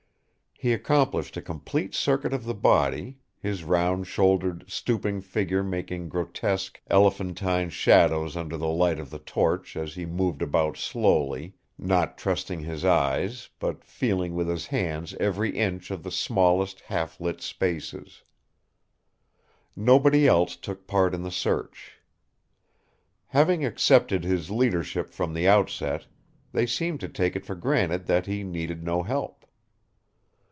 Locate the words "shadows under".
7.71-8.57